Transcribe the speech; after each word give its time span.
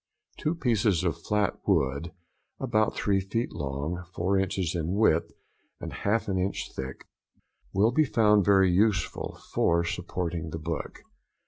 Two 0.39 0.55
pieces 0.55 1.03
of 1.03 1.21
flat 1.21 1.59
wood, 1.67 2.11
about 2.59 2.95
three 2.95 3.19
feet 3.19 3.51
long, 3.51 4.03
four 4.15 4.39
inches 4.39 4.73
in 4.75 4.93
width, 4.95 5.31
and 5.79 5.93
half 5.93 6.27
an 6.27 6.39
inch 6.39 6.71
thick, 6.75 7.05
will 7.71 7.91
be 7.91 8.05
found 8.05 8.43
very 8.43 8.71
useful 8.71 9.37
for 9.53 9.83
supporting 9.83 10.49
the 10.49 10.57
book. 10.57 11.03